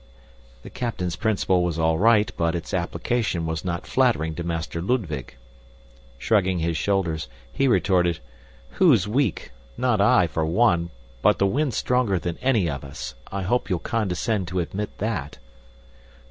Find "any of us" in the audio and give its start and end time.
12.39-13.13